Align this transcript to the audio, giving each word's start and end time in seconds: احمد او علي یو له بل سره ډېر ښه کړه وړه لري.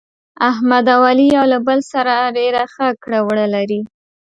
احمد 0.49 0.85
او 0.95 1.01
علي 1.09 1.25
یو 1.35 1.45
له 1.53 1.57
بل 1.67 1.79
سره 1.91 2.13
ډېر 2.37 2.53
ښه 2.73 2.87
کړه 3.03 3.19
وړه 3.27 3.47
لري. 3.55 3.81